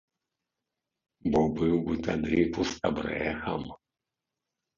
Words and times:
Бо 1.35 1.41
быў 1.59 1.75
бы 1.89 1.93
тады 2.07 2.39
пустабрэхам. 2.57 3.61